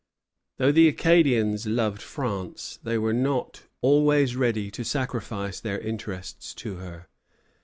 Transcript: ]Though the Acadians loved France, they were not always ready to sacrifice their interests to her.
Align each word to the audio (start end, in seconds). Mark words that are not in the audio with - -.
]Though 0.57 0.71
the 0.71 0.87
Acadians 0.87 1.67
loved 1.67 2.01
France, 2.01 2.79
they 2.81 2.97
were 2.97 3.13
not 3.13 3.67
always 3.81 4.35
ready 4.35 4.71
to 4.71 4.83
sacrifice 4.83 5.59
their 5.59 5.77
interests 5.77 6.55
to 6.55 6.77
her. 6.77 7.07